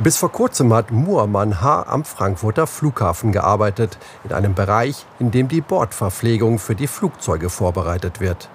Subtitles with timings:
[0.00, 1.82] Bis vor kurzem hat Muamman H.
[1.82, 8.18] am Frankfurter Flughafen gearbeitet, in einem Bereich, in dem die Bordverpflegung für die Flugzeuge vorbereitet
[8.18, 8.48] wird.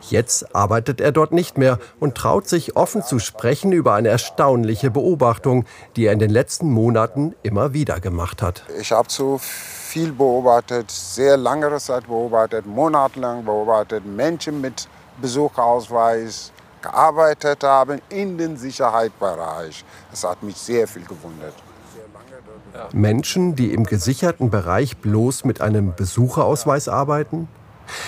[0.00, 4.90] Jetzt arbeitet er dort nicht mehr und traut sich offen zu sprechen über eine erstaunliche
[4.90, 8.64] Beobachtung, die er in den letzten Monaten immer wieder gemacht hat.
[8.80, 14.88] Ich habe zu viel beobachtet, sehr lange Zeit beobachtet, monatelang beobachtet, Menschen mit
[15.20, 16.52] Besucherausweis
[16.82, 19.84] gearbeitet haben in den Sicherheitsbereich.
[20.10, 21.54] Das hat mich sehr viel gewundert.
[22.92, 27.48] Menschen, die im gesicherten Bereich bloß mit einem Besucherausweis arbeiten?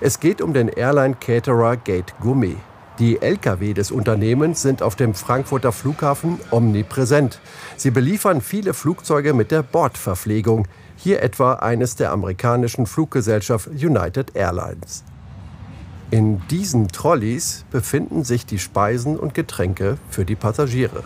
[0.00, 2.56] Es geht um den Airline-Caterer Gate Gourmet.
[3.00, 7.40] Die Lkw des Unternehmens sind auf dem Frankfurter Flughafen omnipräsent.
[7.76, 10.68] Sie beliefern viele Flugzeuge mit der Bordverpflegung.
[10.96, 15.02] Hier etwa eines der amerikanischen Fluggesellschaft United Airlines.
[16.10, 21.02] In diesen Trolleys befinden sich die Speisen und Getränke für die Passagiere.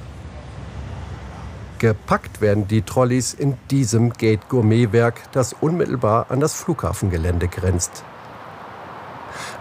[1.79, 8.03] Gepackt werden die Trolleys in diesem Gate Gourmet Werk, das unmittelbar an das Flughafengelände grenzt.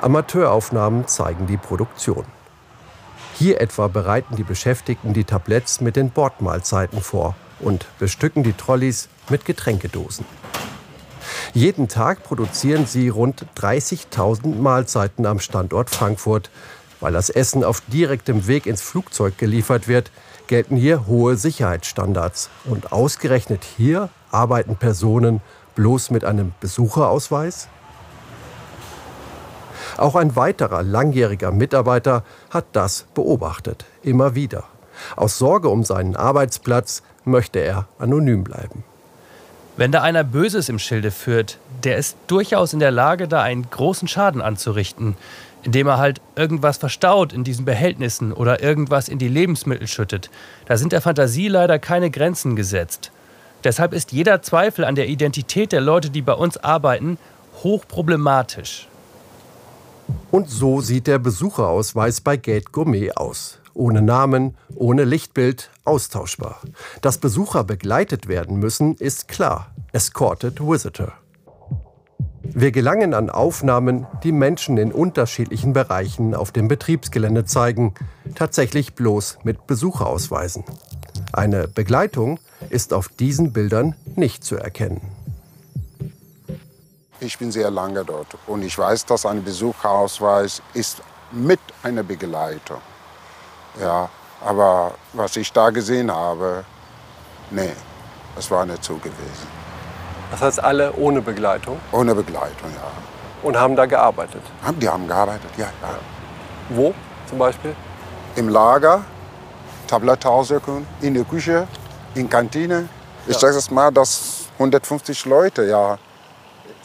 [0.02, 2.26] Amateuraufnahmen zeigen die Produktion.
[3.36, 9.09] Hier etwa bereiten die Beschäftigten die Tabletts mit den Bordmahlzeiten vor und bestücken die Trolleys
[9.30, 10.26] mit Getränkedosen.
[11.53, 16.50] Jeden Tag produzieren sie rund 30.000 Mahlzeiten am Standort Frankfurt.
[17.00, 20.12] Weil das Essen auf direktem Weg ins Flugzeug geliefert wird,
[20.48, 22.50] gelten hier hohe Sicherheitsstandards.
[22.66, 25.42] Und ausgerechnet hier arbeiten Personen
[25.76, 27.67] bloß mit einem Besucherausweis?
[29.98, 34.64] Auch ein weiterer langjähriger Mitarbeiter hat das beobachtet, immer wieder.
[35.16, 38.84] Aus Sorge um seinen Arbeitsplatz möchte er anonym bleiben.
[39.78, 43.70] Wenn da einer Böses im Schilde führt, der ist durchaus in der Lage, da einen
[43.70, 45.16] großen Schaden anzurichten,
[45.61, 50.31] indem er halt irgendwas verstaut in diesen Behältnissen oder irgendwas in die Lebensmittel schüttet.
[50.66, 53.11] Da sind der Fantasie leider keine Grenzen gesetzt.
[53.64, 57.20] Deshalb ist jeder Zweifel an der Identität der Leute, die bei uns arbeiten,
[57.64, 58.88] hochproblematisch.
[60.32, 63.59] Und so sieht der Besucherausweis bei Gate Gourmet aus.
[63.77, 66.61] Ohne Namen, ohne Lichtbild, austauschbar.
[67.04, 69.70] Dass Besucher begleitet werden müssen, ist klar.
[69.92, 71.14] Escorted Visitor.
[72.42, 77.93] Wir gelangen an Aufnahmen, die Menschen in unterschiedlichen Bereichen auf dem Betriebsgelände zeigen,
[78.33, 80.64] tatsächlich bloß mit Besucherausweisen.
[81.32, 82.39] Eine Begleitung
[82.71, 85.02] ist auf diesen Bildern nicht zu erkennen.
[87.20, 92.82] Ich bin sehr lange dort und ich weiß, dass ein Besucherausweis ist mit einer Begleitung.
[93.82, 94.10] Ja,
[94.45, 96.64] aber was ich da gesehen habe,
[97.52, 97.73] nee,
[98.36, 99.48] das war nicht so gewesen.
[100.32, 101.80] Das heißt alle ohne Begleitung?
[101.92, 102.92] Ohne Begleitung, ja.
[103.43, 104.42] Und haben da gearbeitet?
[104.82, 105.65] Die haben gearbeitet, ja.
[105.65, 105.89] ja.
[106.70, 106.93] Wo
[107.30, 107.76] zum Beispiel?
[108.36, 109.04] Im Lager,
[109.88, 111.67] Tablettaushöckung, in der Küche,
[112.14, 112.89] in Kantine.
[113.27, 115.98] Ich sage es mal, dass 150 Leute ja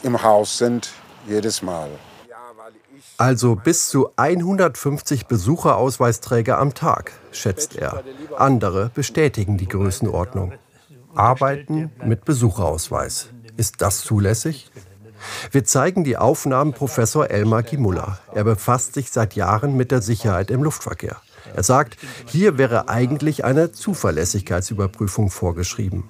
[0.03, 0.89] im Haus sind
[1.27, 1.89] jedes Mal.
[3.17, 8.03] Also bis zu 150 Besucherausweisträger am Tag, schätzt er.
[8.37, 10.53] Andere bestätigen die Größenordnung.
[11.13, 13.29] Arbeiten mit Besucherausweis.
[13.55, 14.71] Ist das zulässig?
[15.51, 18.19] Wir zeigen die Aufnahmen Professor Elmar Kimulla.
[18.33, 21.17] Er befasst sich seit Jahren mit der Sicherheit im Luftverkehr.
[21.55, 26.09] Er sagt, hier wäre eigentlich eine Zuverlässigkeitsüberprüfung vorgeschrieben.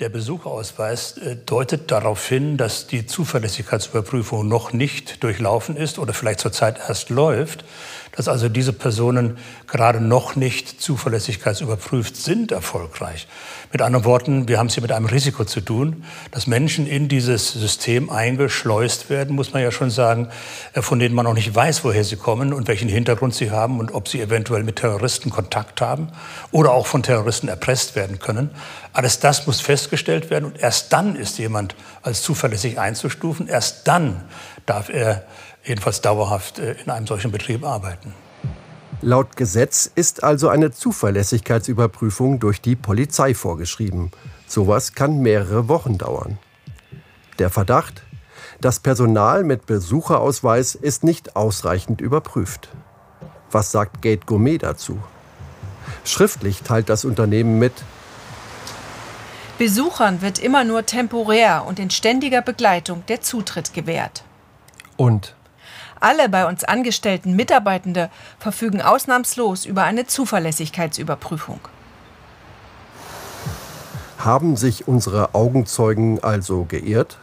[0.00, 6.38] Der Besucherausweis äh, deutet darauf hin, dass die Zuverlässigkeitsüberprüfung noch nicht durchlaufen ist oder vielleicht
[6.38, 7.64] zurzeit erst läuft,
[8.18, 13.28] dass also diese Personen gerade noch nicht zuverlässigkeitsüberprüft sind erfolgreich.
[13.70, 16.02] Mit anderen Worten, wir haben es hier mit einem Risiko zu tun,
[16.32, 20.30] dass Menschen in dieses System eingeschleust werden, muss man ja schon sagen,
[20.72, 23.78] äh, von denen man noch nicht weiß, woher sie kommen und welchen Hintergrund sie haben
[23.78, 26.08] und ob sie eventuell mit Terroristen Kontakt haben
[26.50, 28.50] oder auch von Terroristen erpresst werden können.
[28.94, 33.46] Alles das muss festgestellt werden und erst dann ist jemand als zuverlässig einzustufen.
[33.46, 34.24] Erst dann
[34.66, 35.22] darf er
[35.64, 38.14] jedenfalls dauerhaft äh, in einem solchen Betrieb arbeiten.
[39.00, 44.10] Laut Gesetz ist also eine Zuverlässigkeitsüberprüfung durch die Polizei vorgeschrieben.
[44.46, 46.38] Sowas kann mehrere Wochen dauern.
[47.38, 48.02] Der Verdacht?
[48.60, 52.70] Das Personal mit Besucherausweis ist nicht ausreichend überprüft.
[53.52, 54.98] Was sagt Gate Gourmet dazu?
[56.04, 57.72] Schriftlich teilt das Unternehmen mit,
[59.58, 64.22] Besuchern wird immer nur temporär und in ständiger Begleitung der Zutritt gewährt.
[64.96, 65.34] Und
[66.00, 71.60] alle bei uns angestellten Mitarbeitende verfügen ausnahmslos über eine Zuverlässigkeitsüberprüfung.
[74.18, 77.18] Haben sich unsere Augenzeugen also geirrt?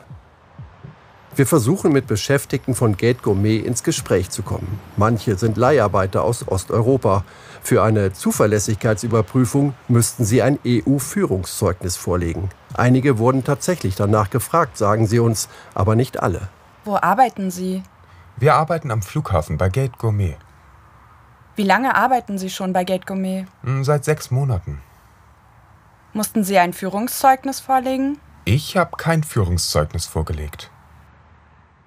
[1.35, 4.79] Wir versuchen mit Beschäftigten von Gate Gourmet ins Gespräch zu kommen.
[4.95, 7.25] Manche sind Leiharbeiter aus Osteuropa.
[7.61, 12.49] Für eine Zuverlässigkeitsüberprüfung müssten sie ein EU-Führungszeugnis vorlegen.
[12.73, 16.47] Einige wurden tatsächlich danach gefragt, sagen sie uns, aber nicht alle.
[16.85, 17.83] Wo arbeiten Sie?
[18.37, 20.35] Wir arbeiten am Flughafen bei Gate Gourmet.
[21.55, 23.45] Wie lange arbeiten Sie schon bei Gate Gourmet?
[23.63, 24.81] Hm, seit sechs Monaten.
[26.11, 28.19] Mussten Sie ein Führungszeugnis vorlegen?
[28.43, 30.69] Ich habe kein Führungszeugnis vorgelegt.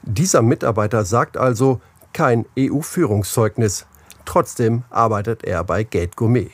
[0.02, 1.82] Dieser Mitarbeiter sagt also
[2.14, 3.86] kein EU-Führungszeugnis.
[4.24, 6.50] Trotzdem arbeitet er bei Gate Gourmet.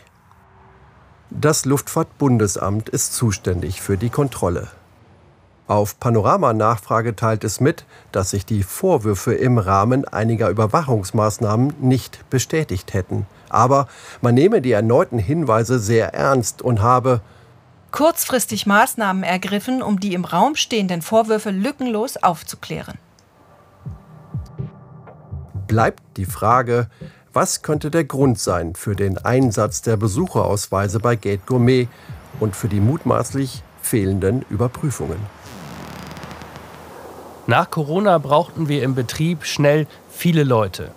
[1.30, 4.68] Das Luftfahrtbundesamt ist zuständig für die Kontrolle.
[5.66, 12.92] Auf Panorama-Nachfrage teilt es mit, dass sich die Vorwürfe im Rahmen einiger Überwachungsmaßnahmen nicht bestätigt
[12.92, 13.26] hätten.
[13.48, 13.88] Aber
[14.20, 17.22] man nehme die erneuten Hinweise sehr ernst und habe
[17.92, 22.98] kurzfristig Maßnahmen ergriffen, um die im Raum stehenden Vorwürfe lückenlos aufzuklären
[25.74, 26.88] bleibt die Frage,
[27.32, 31.88] was könnte der Grund sein für den Einsatz der Besucherausweise bei Gate Gourmet
[32.38, 35.18] und für die mutmaßlich fehlenden Überprüfungen.
[37.46, 40.90] Nach Corona brauchten wir im Betrieb schnell viele Leute.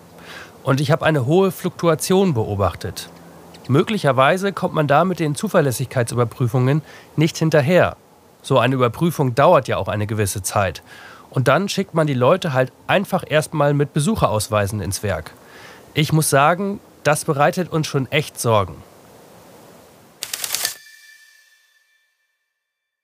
[0.64, 3.10] Und ich habe eine hohe Fluktuation beobachtet.
[3.68, 6.82] Möglicherweise kommt man da mit den Zuverlässigkeitsüberprüfungen
[7.18, 7.98] nicht hinterher.
[8.42, 10.84] So eine Überprüfung dauert ja auch eine gewisse Zeit.
[11.30, 15.32] Und dann schickt man die Leute halt einfach erstmal mit Besucherausweisen ins Werk.
[15.94, 18.76] Ich muss sagen, das bereitet uns schon echt Sorgen.